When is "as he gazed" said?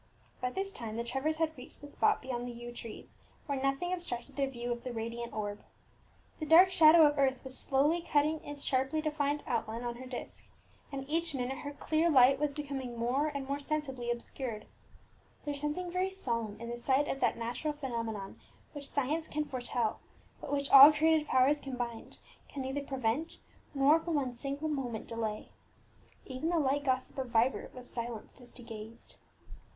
28.41-29.17